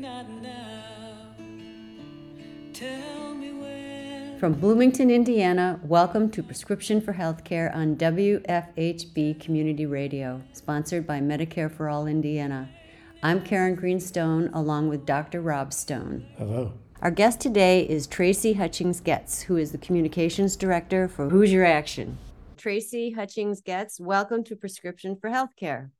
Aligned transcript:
not 0.00 0.26
now. 0.40 1.34
Tell 2.72 3.34
me 3.34 3.52
when. 3.52 4.38
From 4.38 4.54
Bloomington, 4.54 5.10
Indiana, 5.10 5.78
welcome 5.82 6.30
to 6.30 6.42
Prescription 6.42 7.02
for 7.02 7.12
Healthcare 7.12 7.74
on 7.76 7.96
WFHB 7.96 9.38
Community 9.38 9.84
Radio, 9.84 10.40
sponsored 10.54 11.06
by 11.06 11.20
Medicare 11.20 11.70
for 11.70 11.90
All 11.90 12.06
Indiana. 12.06 12.70
I'm 13.22 13.42
Karen 13.44 13.74
Greenstone 13.74 14.48
along 14.54 14.88
with 14.88 15.04
Dr. 15.04 15.42
Rob 15.42 15.74
Stone. 15.74 16.24
Hello. 16.38 16.72
Our 17.02 17.10
guest 17.10 17.38
today 17.38 17.82
is 17.82 18.06
Tracey 18.06 18.54
Hutchings-Goetz, 18.54 19.42
who 19.42 19.58
is 19.58 19.70
the 19.70 19.76
Communications 19.76 20.56
Director 20.56 21.08
for 21.08 21.28
Hoosier 21.28 21.66
Action. 21.66 22.16
Tracey 22.56 23.10
Hutchings-Goetz, 23.10 24.00
welcome 24.00 24.44
to 24.44 24.56
Prescription 24.56 25.18
for 25.20 25.28
Healthcare. 25.28 25.90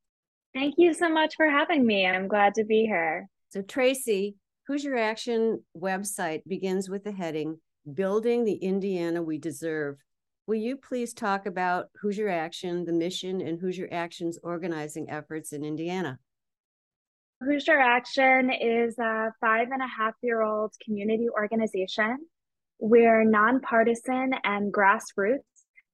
Thank 0.55 0.77
you 0.79 0.95
so 0.95 1.11
much 1.11 1.35
for 1.37 1.51
having 1.51 1.87
me. 1.87 2.07
I'm 2.07 2.29
glad 2.29 2.55
to 2.55 2.65
be 2.65 2.87
here. 2.87 3.29
So, 3.51 3.63
Tracey, 3.63 4.37
Hoosier 4.69 4.97
Action 4.97 5.65
website 5.77 6.43
begins 6.47 6.89
with 6.89 7.03
the 7.03 7.11
heading 7.11 7.59
Building 7.95 8.45
the 8.45 8.55
Indiana 8.55 9.25
We 9.25 9.39
Deserve. 9.39 9.97
Will 10.47 10.55
you 10.55 10.77
please 10.77 11.13
talk 11.13 11.47
about 11.47 11.87
Hoosier 12.01 12.29
Action, 12.29 12.85
the 12.85 12.93
mission, 12.93 13.41
and 13.41 13.59
Hoosier 13.59 13.89
Action's 13.91 14.39
organizing 14.45 15.11
efforts 15.11 15.53
in 15.53 15.65
Indiana? 15.65 16.21
Hoosier 17.43 17.81
Action 17.81 18.53
is 18.53 18.97
a 19.01 19.33
five 19.41 19.69
and 19.73 19.83
a 19.83 19.89
half 19.89 20.15
year 20.23 20.43
old 20.43 20.73
community 20.85 21.29
organization. 21.29 22.19
We're 22.79 23.25
nonpartisan 23.25 24.33
and 24.45 24.73
grassroots, 24.73 25.39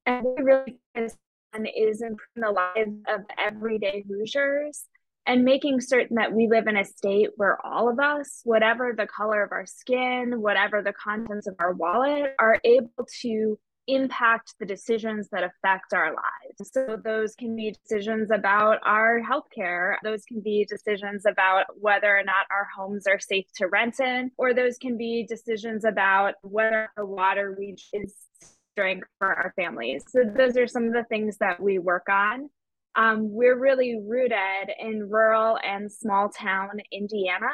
and 0.04 0.27
we 0.27 0.43
really 0.43 0.79
focus 0.95 1.16
on 1.54 1.65
is 1.65 2.02
improving 2.02 2.18
the 2.37 2.51
lives 2.51 3.01
of 3.09 3.23
everyday 3.38 4.04
Hoosiers 4.07 4.84
and 5.27 5.45
making 5.45 5.80
certain 5.80 6.16
that 6.16 6.33
we 6.33 6.48
live 6.48 6.66
in 6.66 6.77
a 6.77 6.85
state 6.85 7.30
where 7.37 7.59
all 7.66 7.89
of 7.89 7.98
us, 7.98 8.41
whatever 8.45 8.95
the 8.96 9.07
color 9.07 9.43
of 9.43 9.52
our 9.52 9.66
skin, 9.66 10.41
whatever 10.41 10.82
the 10.82 10.93
contents 10.93 11.46
of 11.46 11.57
our 11.59 11.73
wallet, 11.73 12.35
are 12.38 12.60
able 12.65 13.07
to 13.23 13.59
impact 13.88 14.54
the 14.59 14.66
decisions 14.66 15.29
that 15.30 15.45
affect 15.45 15.93
our 15.93 16.09
lives. 16.09 16.73
So, 16.73 16.99
those 17.02 17.35
can 17.35 17.54
be 17.54 17.74
decisions 17.82 18.30
about 18.30 18.79
our 18.85 19.21
healthcare, 19.21 19.97
those 20.02 20.24
can 20.24 20.41
be 20.41 20.66
decisions 20.69 21.24
about 21.27 21.66
whether 21.79 22.16
or 22.16 22.24
not 22.24 22.47
our 22.51 22.66
homes 22.77 23.07
are 23.07 23.21
safe 23.21 23.47
to 23.57 23.66
rent 23.69 24.01
in, 24.01 24.30
or 24.37 24.54
those 24.54 24.79
can 24.79 24.97
be 24.97 25.24
decisions 25.29 25.85
about 25.85 26.35
whether 26.43 26.88
the 26.97 27.07
water 27.07 27.54
we 27.59 27.77
is 27.93 28.15
drink 28.77 29.04
for 29.19 29.29
our 29.29 29.52
families. 29.57 30.04
So, 30.09 30.23
those 30.24 30.57
are 30.57 30.66
some 30.66 30.85
of 30.85 30.93
the 30.93 31.04
things 31.04 31.37
that 31.38 31.60
we 31.60 31.79
work 31.79 32.09
on. 32.10 32.51
Um, 32.97 33.30
we're 33.30 33.59
really 33.59 34.01
rooted 34.07 34.71
in 34.80 35.09
rural 35.09 35.59
and 35.63 35.91
small 35.93 36.30
town 36.30 36.71
Indiana 36.91 37.49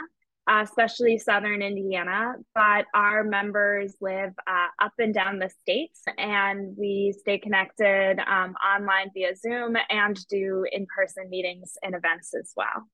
uh, 0.48 0.64
especially 0.64 1.18
southern 1.18 1.62
Indiana, 1.62 2.34
but 2.54 2.86
our 2.94 3.22
members 3.22 3.94
live 4.00 4.32
uh, 4.46 4.66
up 4.84 4.92
and 4.98 5.14
down 5.14 5.38
the 5.38 5.48
states, 5.48 6.02
and 6.18 6.76
we 6.76 7.14
stay 7.16 7.38
connected 7.38 8.18
um, 8.26 8.54
online 8.54 9.10
via 9.14 9.36
Zoom 9.36 9.76
and 9.88 10.18
do 10.28 10.64
in 10.72 10.86
person 10.94 11.28
meetings 11.30 11.74
and 11.82 11.94
events 11.94 12.34
as 12.34 12.52
well. 12.56 12.88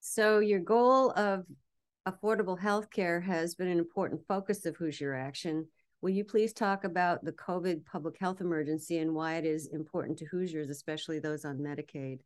So, 0.00 0.38
your 0.38 0.60
goal 0.60 1.10
of 1.12 1.44
affordable 2.06 2.58
health 2.58 2.90
care 2.90 3.20
has 3.20 3.54
been 3.54 3.68
an 3.68 3.78
important 3.78 4.22
focus 4.26 4.64
of 4.64 4.76
Hoosier 4.76 5.14
Action. 5.14 5.68
Will 6.00 6.10
you 6.10 6.24
please 6.24 6.52
talk 6.52 6.84
about 6.84 7.24
the 7.24 7.32
COVID 7.32 7.84
public 7.84 8.16
health 8.20 8.40
emergency 8.40 8.98
and 8.98 9.14
why 9.14 9.34
it 9.34 9.44
is 9.44 9.66
important 9.68 10.18
to 10.18 10.26
Hoosiers, 10.26 10.70
especially 10.70 11.18
those 11.18 11.44
on 11.44 11.58
Medicaid? 11.58 12.20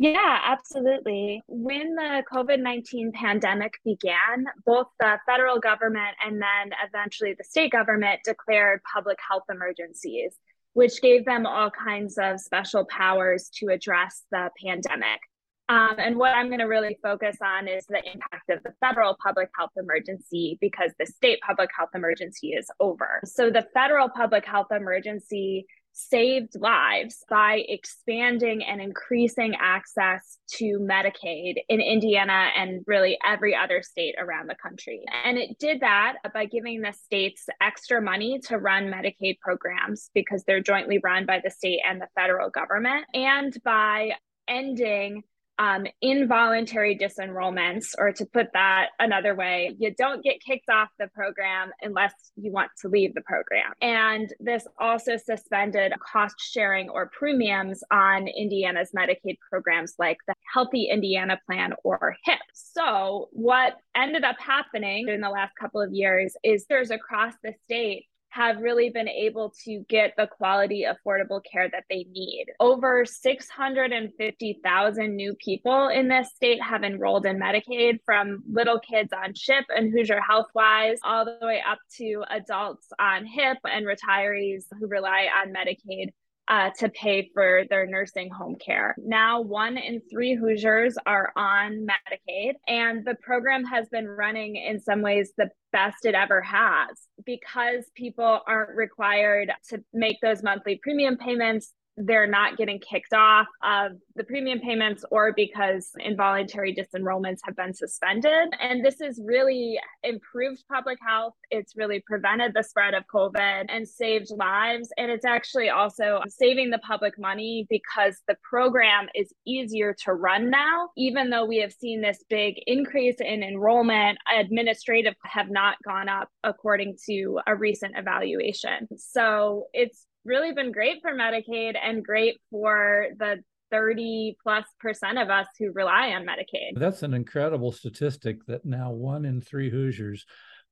Yeah, 0.00 0.40
absolutely. 0.44 1.42
When 1.48 1.94
the 1.94 2.22
COVID 2.32 2.60
19 2.60 3.12
pandemic 3.12 3.74
began, 3.84 4.46
both 4.64 4.86
the 5.00 5.18
federal 5.26 5.58
government 5.58 6.16
and 6.24 6.40
then 6.40 6.72
eventually 6.86 7.34
the 7.36 7.44
state 7.44 7.72
government 7.72 8.20
declared 8.24 8.80
public 8.92 9.18
health 9.28 9.44
emergencies, 9.50 10.36
which 10.72 11.00
gave 11.02 11.24
them 11.24 11.46
all 11.46 11.70
kinds 11.70 12.16
of 12.16 12.40
special 12.40 12.84
powers 12.84 13.50
to 13.56 13.68
address 13.68 14.22
the 14.30 14.50
pandemic. 14.64 15.20
Um, 15.68 15.96
and 15.98 16.16
what 16.16 16.34
I'm 16.34 16.48
going 16.48 16.60
to 16.60 16.66
really 16.66 16.98
focus 17.02 17.36
on 17.42 17.68
is 17.68 17.84
the 17.86 17.98
impact 17.98 18.48
of 18.50 18.62
the 18.62 18.72
federal 18.80 19.16
public 19.22 19.50
health 19.56 19.72
emergency 19.76 20.56
because 20.60 20.92
the 20.98 21.06
state 21.06 21.40
public 21.46 21.68
health 21.76 21.90
emergency 21.94 22.48
is 22.48 22.70
over. 22.80 23.20
So, 23.24 23.50
the 23.50 23.66
federal 23.74 24.08
public 24.08 24.46
health 24.46 24.68
emergency 24.70 25.66
saved 25.92 26.52
lives 26.60 27.24
by 27.28 27.64
expanding 27.68 28.62
and 28.64 28.80
increasing 28.80 29.54
access 29.60 30.38
to 30.46 30.78
Medicaid 30.78 31.56
in 31.68 31.80
Indiana 31.80 32.50
and 32.56 32.84
really 32.86 33.18
every 33.26 33.54
other 33.54 33.82
state 33.82 34.14
around 34.18 34.48
the 34.48 34.54
country. 34.54 35.04
And 35.24 35.36
it 35.36 35.58
did 35.58 35.80
that 35.80 36.18
by 36.32 36.46
giving 36.46 36.82
the 36.82 36.92
states 36.92 37.46
extra 37.60 38.00
money 38.00 38.38
to 38.44 38.58
run 38.58 38.92
Medicaid 38.92 39.40
programs 39.40 40.10
because 40.14 40.44
they're 40.44 40.62
jointly 40.62 41.00
run 41.02 41.26
by 41.26 41.40
the 41.42 41.50
state 41.50 41.80
and 41.86 42.00
the 42.00 42.08
federal 42.14 42.48
government, 42.48 43.04
and 43.12 43.56
by 43.64 44.12
ending 44.46 45.24
um, 45.58 45.86
involuntary 46.00 46.96
disenrollments, 46.96 47.94
or 47.98 48.12
to 48.12 48.26
put 48.26 48.48
that 48.52 48.88
another 48.98 49.34
way, 49.34 49.74
you 49.78 49.94
don't 49.96 50.22
get 50.22 50.40
kicked 50.40 50.70
off 50.70 50.88
the 50.98 51.08
program 51.08 51.70
unless 51.82 52.12
you 52.36 52.52
want 52.52 52.70
to 52.82 52.88
leave 52.88 53.14
the 53.14 53.22
program. 53.22 53.72
And 53.82 54.32
this 54.40 54.66
also 54.78 55.16
suspended 55.16 55.92
cost 56.00 56.36
sharing 56.40 56.88
or 56.88 57.10
premiums 57.10 57.82
on 57.90 58.28
Indiana's 58.28 58.90
Medicaid 58.96 59.38
programs 59.50 59.94
like 59.98 60.18
the 60.26 60.34
Healthy 60.52 60.88
Indiana 60.90 61.40
Plan 61.46 61.72
or 61.84 62.16
HIP. 62.24 62.38
So, 62.54 63.28
what 63.32 63.76
ended 63.96 64.24
up 64.24 64.36
happening 64.38 65.08
in 65.08 65.20
the 65.20 65.30
last 65.30 65.52
couple 65.58 65.80
of 65.80 65.92
years 65.92 66.36
is 66.44 66.66
there's 66.68 66.90
across 66.90 67.34
the 67.42 67.52
state 67.64 68.06
have 68.30 68.60
really 68.60 68.90
been 68.90 69.08
able 69.08 69.54
to 69.64 69.84
get 69.88 70.14
the 70.16 70.26
quality, 70.26 70.84
affordable 70.84 71.40
care 71.50 71.68
that 71.70 71.84
they 71.88 72.06
need. 72.10 72.46
Over 72.60 73.04
650,000 73.04 75.16
new 75.16 75.34
people 75.34 75.88
in 75.88 76.08
this 76.08 76.30
state 76.34 76.62
have 76.62 76.84
enrolled 76.84 77.26
in 77.26 77.38
Medicaid 77.38 78.00
from 78.04 78.42
little 78.50 78.78
kids 78.78 79.12
on 79.12 79.34
CHIP 79.34 79.64
and 79.70 79.92
Hoosier 79.92 80.20
Healthwise, 80.20 80.98
all 81.02 81.24
the 81.24 81.38
way 81.42 81.62
up 81.66 81.78
to 81.96 82.24
adults 82.30 82.88
on 82.98 83.24
HIP 83.24 83.58
and 83.64 83.86
retirees 83.86 84.64
who 84.78 84.86
rely 84.86 85.28
on 85.42 85.52
Medicaid 85.52 86.10
uh, 86.48 86.70
to 86.78 86.88
pay 86.88 87.30
for 87.34 87.64
their 87.68 87.86
nursing 87.86 88.30
home 88.30 88.56
care. 88.56 88.96
Now, 88.98 89.40
one 89.40 89.76
in 89.76 90.00
three 90.10 90.34
Hoosiers 90.34 90.96
are 91.06 91.32
on 91.36 91.86
Medicaid, 91.86 92.54
and 92.66 93.04
the 93.04 93.16
program 93.22 93.64
has 93.64 93.88
been 93.90 94.08
running 94.08 94.56
in 94.56 94.80
some 94.80 95.02
ways 95.02 95.32
the 95.36 95.50
best 95.72 96.06
it 96.06 96.14
ever 96.14 96.40
has 96.40 96.88
because 97.26 97.84
people 97.94 98.40
aren't 98.46 98.76
required 98.76 99.52
to 99.68 99.84
make 99.92 100.16
those 100.22 100.42
monthly 100.42 100.80
premium 100.82 101.18
payments 101.18 101.72
they're 102.04 102.26
not 102.26 102.56
getting 102.56 102.78
kicked 102.78 103.12
off 103.12 103.46
of 103.62 103.92
the 104.14 104.24
premium 104.24 104.60
payments 104.60 105.04
or 105.10 105.32
because 105.34 105.90
involuntary 105.98 106.74
disenrollments 106.74 107.38
have 107.44 107.56
been 107.56 107.74
suspended. 107.74 108.48
And 108.60 108.84
this 108.84 108.96
has 109.02 109.20
really 109.24 109.78
improved 110.02 110.62
public 110.70 110.98
health. 111.06 111.34
It's 111.50 111.76
really 111.76 112.02
prevented 112.06 112.52
the 112.54 112.62
spread 112.62 112.94
of 112.94 113.04
COVID 113.12 113.66
and 113.68 113.88
saved 113.88 114.30
lives. 114.36 114.90
And 114.96 115.10
it's 115.10 115.24
actually 115.24 115.70
also 115.70 116.20
saving 116.28 116.70
the 116.70 116.78
public 116.78 117.18
money 117.18 117.66
because 117.68 118.18
the 118.28 118.36
program 118.42 119.08
is 119.14 119.32
easier 119.46 119.94
to 120.04 120.14
run 120.14 120.50
now. 120.50 120.88
Even 120.96 121.30
though 121.30 121.46
we 121.46 121.58
have 121.58 121.72
seen 121.72 122.00
this 122.00 122.24
big 122.28 122.54
increase 122.66 123.16
in 123.20 123.42
enrollment, 123.42 124.18
administrative 124.36 125.14
have 125.24 125.50
not 125.50 125.76
gone 125.84 126.08
up 126.08 126.28
according 126.44 126.96
to 127.06 127.40
a 127.46 127.56
recent 127.56 127.94
evaluation. 127.96 128.88
So 128.96 129.66
it's 129.72 130.06
really 130.28 130.52
been 130.52 130.70
great 130.70 131.02
for 131.02 131.12
Medicaid 131.12 131.74
and 131.82 132.04
great 132.04 132.38
for 132.50 133.08
the 133.18 133.42
30 133.70 134.36
plus 134.42 134.64
percent 134.80 135.18
of 135.18 135.30
us 135.30 135.46
who 135.58 135.72
rely 135.72 136.10
on 136.10 136.24
Medicaid. 136.24 136.78
That's 136.78 137.02
an 137.02 137.14
incredible 137.14 137.72
statistic 137.72 138.44
that 138.46 138.64
now 138.64 138.90
one 138.92 139.24
in 139.24 139.40
three 139.40 139.70
Hoosiers 139.70 140.24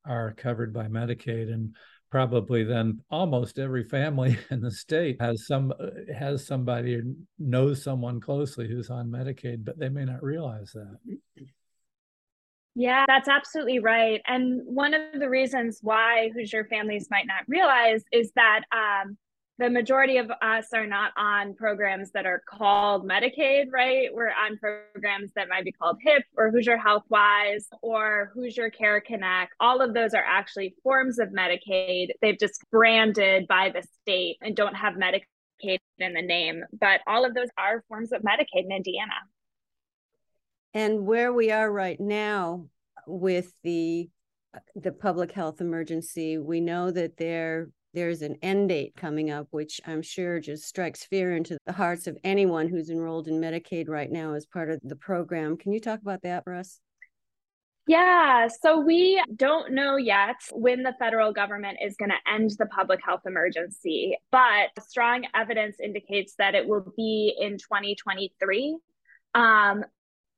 are 0.07 0.33
covered 0.35 0.73
by 0.73 0.87
Medicaid 0.87 1.53
and 1.53 1.75
probably 2.11 2.63
then 2.63 3.01
almost 3.11 3.59
every 3.59 3.83
family 3.83 4.39
in 4.51 4.61
the 4.61 4.71
state 4.71 5.21
has 5.21 5.47
some 5.47 5.73
has 6.17 6.47
somebody 6.47 6.95
or 6.95 7.03
knows 7.39 7.83
someone 7.83 8.21
closely 8.21 8.69
who's 8.69 8.91
on 8.91 9.09
Medicaid 9.09 9.65
but 9.65 9.79
they 9.79 9.89
may 9.89 10.05
not 10.05 10.23
realize 10.23 10.71
that. 10.73 10.99
Yeah, 12.79 13.05
that's 13.09 13.29
absolutely 13.29 13.79
right. 13.79 14.21
And 14.27 14.61
one 14.67 14.93
of 14.93 15.19
the 15.19 15.31
reasons 15.31 15.79
why 15.83 16.31
Hoosier 16.35 16.67
families 16.67 17.09
might 17.11 17.27
not 17.27 17.43
realize 17.49 18.05
is 18.13 18.31
that 18.37 18.65
um, 18.71 19.17
the 19.59 19.71
majority 19.71 20.19
of 20.19 20.31
us 20.43 20.67
are 20.75 20.87
not 20.87 21.13
on 21.17 21.55
programs 21.55 22.11
that 22.11 22.27
are 22.27 22.43
called 22.47 23.09
Medicaid, 23.09 23.73
right? 23.73 24.09
We're 24.13 24.29
on 24.29 24.59
programs 24.59 25.33
that 25.35 25.49
might 25.49 25.65
be 25.65 25.73
called 25.73 25.97
HIP 26.03 26.25
or 26.37 26.51
Hoosier 26.51 26.77
Healthwise 26.77 27.65
or 27.81 28.31
Hoosier 28.35 28.69
Care 28.69 29.01
Connect. 29.01 29.55
All 29.59 29.81
of 29.81 29.95
those 29.95 30.13
are 30.13 30.25
actually 30.25 30.75
forms 30.83 31.19
of 31.19 31.31
Medicaid. 31.31 32.09
They've 32.21 32.39
just 32.39 32.61
branded 32.71 33.47
by 33.49 33.71
the 33.71 33.83
state 34.03 34.37
and 34.43 34.55
don't 34.55 34.75
have 34.75 34.95
Medicaid 34.95 35.79
in 35.99 36.13
the 36.13 36.23
name, 36.23 36.63
but 36.79 37.01
all 37.07 37.25
of 37.25 37.35
those 37.35 37.49
are 37.57 37.83
forms 37.89 38.13
of 38.13 38.21
Medicaid 38.21 38.65
in 38.65 38.73
Indiana. 38.73 39.15
And 40.75 41.07
where 41.07 41.33
we 41.33 41.51
are 41.51 41.71
right 41.71 41.99
now 41.99 42.67
with 43.07 43.51
the 43.63 44.11
uh, 44.55 44.59
the 44.75 44.93
public 44.93 45.33
health 45.33 45.63
emergency, 45.63 46.37
we 46.37 46.61
know 46.61 46.91
that 46.91 47.17
there 47.17 47.71
there's 47.97 48.21
an 48.21 48.37
end 48.43 48.69
date 48.69 48.93
coming 48.95 49.31
up, 49.31 49.49
which 49.53 49.81
I'm 49.87 50.03
sure 50.03 50.39
just 50.39 50.65
strikes 50.65 51.05
fear 51.05 51.35
into 51.35 51.57
the 51.65 51.73
hearts 51.73 52.07
of 52.07 52.19
anyone 52.23 52.69
who's 52.69 52.91
enrolled 52.91 53.27
in 53.27 53.41
Medicaid 53.41 53.89
right 53.89 54.13
now 54.13 54.35
as 54.35 54.45
part 54.45 54.71
of 54.71 54.81
the 54.85 54.97
program. 54.97 55.57
Can 55.57 55.73
you 55.73 55.81
talk 55.81 56.03
about 56.03 56.21
that, 56.23 56.43
Russ? 56.47 56.79
Yeah, 57.89 58.49
so 58.49 58.81
we 58.81 59.23
don't 59.35 59.73
know 59.73 59.97
yet 59.97 60.37
when 60.53 60.83
the 60.83 60.95
federal 60.99 61.33
government 61.33 61.79
is 61.83 61.97
going 61.97 62.11
to 62.11 62.31
end 62.31 62.51
the 62.59 62.67
public 62.67 63.01
health 63.03 63.23
emergency, 63.25 64.19
but 64.31 64.71
strong 64.81 65.25
evidence 65.35 65.77
indicates 65.83 66.35
that 66.39 66.55
it 66.55 66.69
will 66.69 66.93
be 66.99 67.35
in 67.41 67.53
2023. 67.53 68.77
Um, 69.35 69.85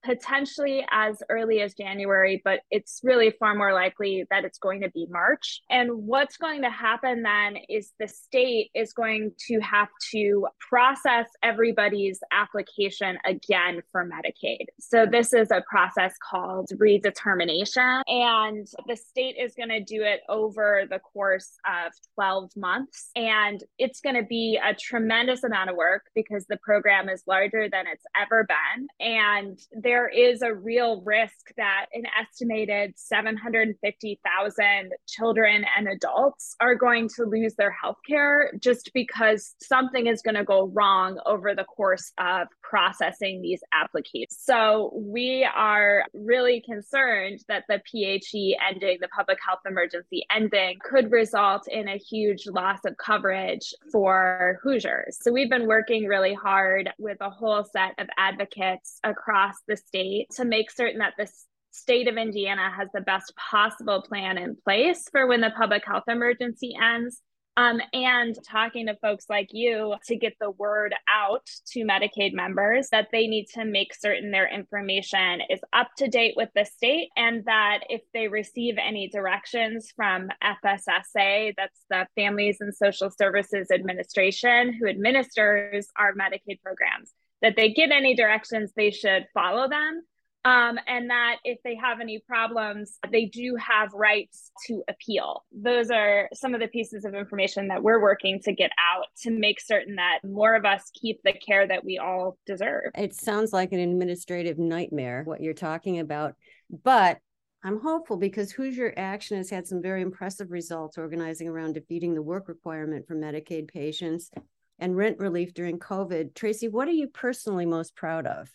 potentially 0.04 0.84
as 0.90 1.22
early 1.28 1.60
as 1.60 1.74
January, 1.74 2.40
but 2.44 2.60
it's 2.70 3.00
really 3.02 3.32
far 3.38 3.54
more 3.54 3.72
likely 3.72 4.24
that 4.30 4.44
it's 4.44 4.58
going 4.58 4.80
to 4.82 4.90
be 4.90 5.06
March. 5.10 5.62
And 5.70 5.90
what's 6.06 6.36
going 6.36 6.62
to 6.62 6.70
happen 6.70 7.22
then 7.22 7.56
is 7.68 7.92
the 7.98 8.08
state 8.08 8.70
is 8.74 8.92
going 8.92 9.32
to 9.48 9.60
have 9.60 9.88
to 10.12 10.46
process 10.68 11.26
everybody's 11.42 12.20
application 12.32 13.18
again 13.24 13.82
for 13.92 14.08
Medicaid. 14.08 14.66
So 14.80 15.06
this 15.10 15.32
is 15.32 15.50
a 15.50 15.62
process 15.68 16.14
called 16.30 16.68
redetermination, 16.74 18.02
and 18.06 18.66
the 18.86 18.96
state 18.96 19.36
is 19.38 19.54
going 19.54 19.70
to 19.70 19.82
do 19.82 20.02
it 20.02 20.20
over 20.28 20.84
the 20.88 20.98
course 20.98 21.58
of 21.66 21.92
12 22.14 22.50
months. 22.56 23.10
And 23.16 23.62
it's 23.78 24.00
going 24.00 24.16
to 24.16 24.22
be 24.22 24.58
a 24.62 24.74
tremendous 24.74 25.44
amount 25.44 25.70
of 25.70 25.76
work 25.76 26.02
because 26.14 26.46
the 26.48 26.58
program 26.58 27.08
is 27.08 27.22
larger 27.26 27.68
than 27.68 27.86
it's 27.86 28.04
ever 28.20 28.46
been. 28.46 28.86
And 29.00 29.58
there 29.88 30.06
is 30.06 30.42
a 30.42 30.54
real 30.54 31.00
risk 31.06 31.50
that 31.56 31.86
an 31.94 32.02
estimated 32.20 32.92
750,000 32.94 34.92
children 35.06 35.64
and 35.78 35.88
adults 35.88 36.56
are 36.60 36.74
going 36.74 37.08
to 37.16 37.24
lose 37.24 37.54
their 37.54 37.70
health 37.70 37.96
care 38.06 38.52
just 38.60 38.90
because 38.92 39.54
something 39.62 40.06
is 40.06 40.20
going 40.20 40.34
to 40.34 40.44
go 40.44 40.66
wrong 40.74 41.18
over 41.24 41.54
the 41.54 41.64
course 41.64 42.12
of 42.18 42.48
processing 42.62 43.40
these 43.40 43.62
applications. 43.72 44.36
So 44.38 44.92
we 44.94 45.48
are 45.54 46.04
really 46.12 46.60
concerned 46.60 47.40
that 47.48 47.64
the 47.66 47.80
PHE 47.90 48.58
ending, 48.70 48.98
the 49.00 49.08
public 49.08 49.38
health 49.42 49.60
emergency 49.66 50.26
ending, 50.30 50.76
could 50.82 51.10
result 51.10 51.66
in 51.66 51.88
a 51.88 51.96
huge 51.96 52.46
loss 52.46 52.80
of 52.84 52.94
coverage 52.98 53.72
for 53.90 54.60
Hoosiers. 54.62 55.16
So 55.22 55.32
we've 55.32 55.48
been 55.48 55.66
working 55.66 56.04
really 56.04 56.34
hard 56.34 56.90
with 56.98 57.16
a 57.22 57.30
whole 57.30 57.64
set 57.64 57.94
of 57.96 58.06
advocates 58.18 59.00
across 59.02 59.54
the 59.66 59.77
state 59.78 60.28
to 60.36 60.44
make 60.44 60.70
certain 60.70 60.98
that 60.98 61.14
the 61.16 61.28
state 61.70 62.08
of 62.08 62.16
Indiana 62.16 62.70
has 62.70 62.88
the 62.92 63.00
best 63.00 63.32
possible 63.36 64.02
plan 64.02 64.38
in 64.38 64.56
place 64.64 65.04
for 65.10 65.26
when 65.26 65.40
the 65.40 65.52
public 65.56 65.84
health 65.86 66.04
emergency 66.08 66.74
ends. 66.80 67.22
Um, 67.56 67.80
and 67.92 68.36
talking 68.48 68.86
to 68.86 68.94
folks 69.02 69.24
like 69.28 69.48
you 69.50 69.96
to 70.04 70.14
get 70.14 70.34
the 70.40 70.52
word 70.52 70.94
out 71.08 71.44
to 71.72 71.80
Medicaid 71.80 72.32
members 72.32 72.88
that 72.90 73.08
they 73.10 73.26
need 73.26 73.46
to 73.54 73.64
make 73.64 73.92
certain 73.96 74.30
their 74.30 74.46
information 74.46 75.40
is 75.50 75.58
up 75.72 75.88
to 75.96 76.06
date 76.06 76.34
with 76.36 76.50
the 76.54 76.64
state 76.64 77.08
and 77.16 77.44
that 77.46 77.80
if 77.90 78.02
they 78.14 78.28
receive 78.28 78.76
any 78.78 79.08
directions 79.08 79.92
from 79.96 80.28
FSSA, 80.40 81.54
that's 81.56 81.80
the 81.90 82.06
Families 82.14 82.58
and 82.60 82.72
Social 82.72 83.10
Services 83.10 83.72
Administration, 83.72 84.72
who 84.72 84.86
administers 84.86 85.88
our 85.96 86.14
Medicaid 86.14 86.62
programs, 86.62 87.12
that 87.42 87.54
they 87.56 87.72
get 87.72 87.90
any 87.90 88.14
directions, 88.14 88.72
they 88.76 88.90
should 88.90 89.26
follow 89.34 89.68
them 89.68 90.02
um, 90.44 90.78
and 90.86 91.10
that 91.10 91.36
if 91.44 91.58
they 91.64 91.74
have 91.74 92.00
any 92.00 92.20
problems, 92.26 92.98
they 93.10 93.26
do 93.26 93.56
have 93.56 93.92
rights 93.92 94.50
to 94.66 94.82
appeal. 94.88 95.44
Those 95.52 95.90
are 95.90 96.28
some 96.32 96.54
of 96.54 96.60
the 96.60 96.68
pieces 96.68 97.04
of 97.04 97.14
information 97.14 97.68
that 97.68 97.82
we're 97.82 98.00
working 98.00 98.40
to 98.44 98.52
get 98.52 98.70
out 98.78 99.06
to 99.22 99.30
make 99.30 99.60
certain 99.60 99.96
that 99.96 100.20
more 100.24 100.54
of 100.54 100.64
us 100.64 100.90
keep 100.94 101.20
the 101.22 101.32
care 101.32 101.66
that 101.66 101.84
we 101.84 101.98
all 101.98 102.38
deserve. 102.46 102.92
It 102.96 103.14
sounds 103.14 103.52
like 103.52 103.72
an 103.72 103.80
administrative 103.80 104.58
nightmare, 104.58 105.22
what 105.24 105.42
you're 105.42 105.54
talking 105.54 105.98
about. 105.98 106.34
But 106.70 107.18
I'm 107.64 107.80
hopeful 107.80 108.16
because 108.16 108.52
Hoosier 108.52 108.94
Action 108.96 109.36
has 109.38 109.50
had 109.50 109.66
some 109.66 109.82
very 109.82 110.02
impressive 110.02 110.52
results 110.52 110.96
organizing 110.96 111.48
around 111.48 111.74
defeating 111.74 112.14
the 112.14 112.22
work 112.22 112.48
requirement 112.48 113.06
for 113.08 113.16
Medicaid 113.16 113.68
patients 113.68 114.30
and 114.78 114.96
rent 114.96 115.18
relief 115.18 115.54
during 115.54 115.78
COVID. 115.78 116.34
Tracey, 116.34 116.68
what 116.68 116.88
are 116.88 116.92
you 116.92 117.08
personally 117.08 117.66
most 117.66 117.96
proud 117.96 118.26
of? 118.26 118.50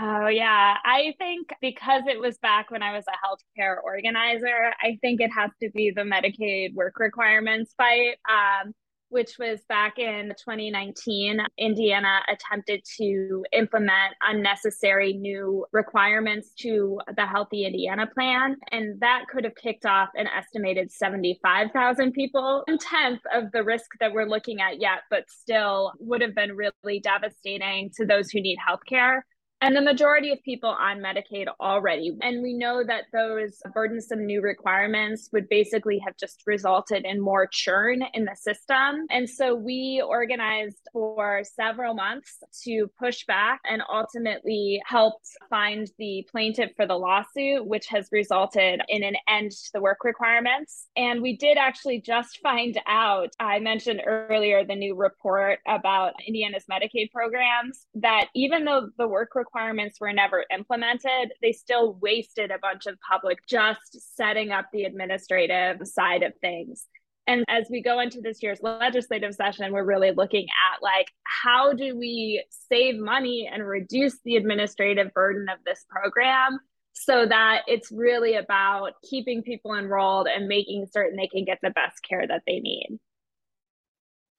Oh, 0.00 0.28
yeah. 0.28 0.76
I 0.84 1.14
think 1.18 1.48
because 1.60 2.04
it 2.06 2.20
was 2.20 2.38
back 2.38 2.70
when 2.70 2.84
I 2.84 2.92
was 2.92 3.04
a 3.08 3.26
healthcare 3.26 3.76
organizer, 3.82 4.72
I 4.80 4.96
think 5.00 5.20
it 5.20 5.30
has 5.36 5.50
to 5.60 5.70
be 5.70 5.90
the 5.90 6.02
Medicaid 6.02 6.74
work 6.74 7.00
requirements 7.00 7.74
fight, 7.76 8.16
um, 8.30 8.72
which 9.10 9.38
was 9.38 9.60
back 9.68 9.98
in 9.98 10.28
2019. 10.38 11.40
Indiana 11.58 12.20
attempted 12.28 12.82
to 12.96 13.44
implement 13.52 14.14
unnecessary 14.22 15.12
new 15.14 15.64
requirements 15.72 16.52
to 16.60 17.00
the 17.16 17.26
Healthy 17.26 17.64
Indiana 17.64 18.06
plan, 18.06 18.56
and 18.72 19.00
that 19.00 19.24
could 19.30 19.44
have 19.44 19.54
kicked 19.54 19.86
off 19.86 20.08
an 20.14 20.26
estimated 20.26 20.90
75,000 20.90 22.12
people, 22.12 22.64
one 22.66 22.78
tenth 22.78 23.20
of 23.34 23.50
the 23.52 23.62
risk 23.62 23.86
that 24.00 24.12
we're 24.12 24.28
looking 24.28 24.60
at 24.60 24.80
yet, 24.80 25.00
but 25.10 25.24
still 25.28 25.92
would 25.98 26.20
have 26.20 26.34
been 26.34 26.56
really 26.56 27.00
devastating 27.00 27.90
to 27.96 28.04
those 28.04 28.30
who 28.30 28.40
need 28.40 28.58
healthcare 28.58 29.20
and 29.60 29.74
the 29.74 29.80
majority 29.80 30.30
of 30.32 30.42
people 30.42 30.70
on 30.70 30.98
Medicaid 30.98 31.46
already. 31.60 32.16
And 32.22 32.42
we 32.42 32.54
know 32.54 32.84
that 32.84 33.04
those 33.12 33.60
burdensome 33.74 34.24
new 34.24 34.40
requirements 34.40 35.28
would 35.32 35.48
basically 35.48 35.98
have 35.98 36.16
just 36.16 36.42
resulted 36.46 37.04
in 37.04 37.20
more 37.20 37.46
churn 37.46 38.02
in 38.14 38.24
the 38.24 38.36
system. 38.36 39.06
And 39.10 39.28
so 39.28 39.54
we 39.54 40.02
organized 40.06 40.88
for 40.92 41.42
several 41.44 41.94
months 41.94 42.38
to 42.64 42.88
push 42.98 43.24
back 43.26 43.60
and 43.68 43.82
ultimately 43.90 44.80
helped 44.86 45.26
find 45.50 45.90
the 45.98 46.26
plaintiff 46.30 46.70
for 46.76 46.86
the 46.86 46.94
lawsuit, 46.94 47.66
which 47.66 47.88
has 47.88 48.08
resulted 48.12 48.80
in 48.88 49.02
an 49.02 49.16
end 49.28 49.50
to 49.50 49.70
the 49.74 49.80
work 49.80 50.04
requirements. 50.04 50.86
And 50.96 51.20
we 51.20 51.36
did 51.36 51.58
actually 51.58 52.00
just 52.00 52.38
find 52.42 52.78
out, 52.86 53.30
I 53.40 53.58
mentioned 53.58 54.02
earlier 54.06 54.64
the 54.64 54.76
new 54.76 54.94
report 54.94 55.58
about 55.66 56.14
Indiana's 56.26 56.64
Medicaid 56.70 57.10
programs, 57.10 57.86
that 57.94 58.26
even 58.34 58.64
though 58.64 58.90
the 58.98 59.08
work 59.08 59.34
requirements 59.34 59.47
requirements 59.48 60.00
were 60.00 60.12
never 60.12 60.44
implemented, 60.54 61.32
they 61.42 61.52
still 61.52 61.94
wasted 61.94 62.50
a 62.50 62.58
bunch 62.58 62.86
of 62.86 62.98
public 63.00 63.38
just 63.46 64.16
setting 64.16 64.50
up 64.50 64.66
the 64.72 64.84
administrative 64.84 65.78
side 65.84 66.22
of 66.22 66.32
things. 66.40 66.86
And 67.26 67.44
as 67.48 67.66
we 67.70 67.82
go 67.82 68.00
into 68.00 68.20
this 68.20 68.42
year's 68.42 68.60
legislative 68.62 69.34
session, 69.34 69.72
we're 69.72 69.84
really 69.84 70.12
looking 70.12 70.46
at 70.46 70.82
like 70.82 71.08
how 71.24 71.72
do 71.72 71.96
we 71.96 72.44
save 72.70 72.98
money 72.98 73.48
and 73.52 73.66
reduce 73.66 74.18
the 74.24 74.36
administrative 74.36 75.12
burden 75.12 75.48
of 75.48 75.58
this 75.66 75.84
program 75.90 76.58
so 76.94 77.26
that 77.26 77.62
it's 77.66 77.92
really 77.92 78.34
about 78.34 78.92
keeping 79.08 79.42
people 79.42 79.74
enrolled 79.74 80.26
and 80.26 80.48
making 80.48 80.86
certain 80.90 81.16
they 81.16 81.28
can 81.28 81.44
get 81.44 81.58
the 81.62 81.70
best 81.70 82.02
care 82.02 82.26
that 82.26 82.42
they 82.46 82.60
need. 82.60 82.98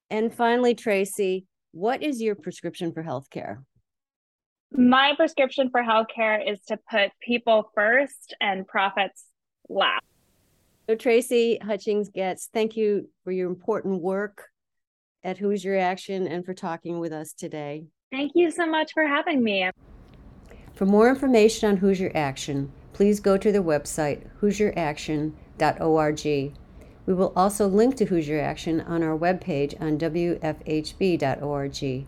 And 0.09 0.33
finally, 0.33 0.73
Tracey, 0.73 1.45
what 1.71 2.01
is 2.01 2.21
your 2.21 2.35
prescription 2.35 2.91
for 2.91 3.03
healthcare? 3.03 3.59
My 4.71 5.13
prescription 5.17 5.71
for 5.71 5.81
healthcare 5.81 6.39
is 6.47 6.59
to 6.67 6.77
put 6.89 7.11
people 7.21 7.71
first 7.73 8.35
and 8.39 8.67
profits 8.67 9.25
last. 9.67 10.03
So, 10.87 10.95
Tracey 10.95 11.59
Hutchings-Goetz, 11.61 12.49
thank 12.53 12.77
you 12.77 13.09
for 13.23 13.31
your 13.31 13.49
important 13.49 14.01
work 14.01 14.49
at 15.23 15.37
Hoosier 15.37 15.77
Action 15.77 16.27
and 16.27 16.45
for 16.45 16.53
talking 16.53 16.99
with 16.99 17.11
us 17.11 17.33
today. 17.33 17.85
Thank 18.11 18.31
you 18.35 18.51
so 18.51 18.65
much 18.65 18.93
for 18.93 19.05
having 19.05 19.43
me. 19.43 19.69
For 20.73 20.85
more 20.85 21.09
information 21.09 21.69
on 21.69 21.77
Hoosier 21.77 22.11
Action, 22.15 22.71
please 22.93 23.19
go 23.19 23.37
to 23.37 23.51
the 23.51 23.59
website 23.59 24.27
hoosieraction.org. 24.41 26.53
We 27.05 27.13
will 27.13 27.33
also 27.35 27.67
link 27.67 27.95
to 27.97 28.05
Hoosier 28.05 28.39
Action 28.39 28.81
on 28.81 29.03
our 29.03 29.17
webpage 29.17 29.79
on 29.81 29.97
wfhb.org. 29.97 32.05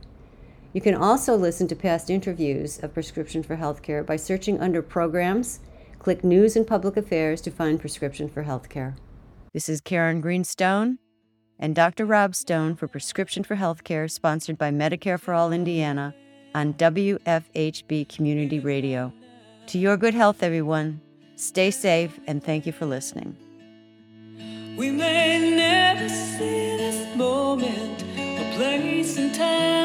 You 0.74 0.80
can 0.80 0.96
also 0.96 1.36
listen 1.36 1.68
to 1.68 1.76
past 1.76 2.10
interviews 2.10 2.80
of 2.82 2.94
Prescription 2.94 3.44
for 3.44 3.58
Healthcare 3.58 4.06
by 4.06 4.16
searching 4.16 4.62
under 4.62 4.82
Programs, 4.82 5.60
click 6.00 6.24
News 6.24 6.56
and 6.56 6.66
Public 6.66 6.96
Affairs 6.96 7.42
to 7.42 7.52
find 7.52 7.78
Prescription 7.78 8.30
for 8.30 8.46
Healthcare. 8.46 8.96
This 9.54 9.68
is 9.68 9.82
Karen 9.82 10.22
Greenstone 10.22 11.00
and 11.60 11.76
Dr. 11.76 12.06
Rob 12.06 12.36
Stone 12.36 12.78
for 12.78 12.88
Prescription 12.88 13.44
for 13.44 13.58
Healthcare, 13.58 14.10
sponsored 14.10 14.58
by 14.58 14.72
Medicare 14.72 15.20
for 15.20 15.34
All 15.34 15.52
Indiana 15.52 16.16
on 16.56 16.74
WFHB 16.76 18.08
Community 18.08 18.60
Radio. 18.60 19.12
To 19.68 19.78
your 19.78 19.98
good 19.98 20.14
health, 20.14 20.42
everyone. 20.42 21.02
Stay 21.36 21.70
safe 21.70 22.18
and 22.28 22.42
thank 22.42 22.66
you 22.66 22.72
for 22.72 22.86
listening. 22.86 23.36
We 24.78 24.90
may 24.90 25.54
never 25.54 26.08
see 26.08 26.78
this 26.78 27.14
moment 27.18 28.06
place 28.62 29.18
and 29.18 29.34
time 29.34 29.81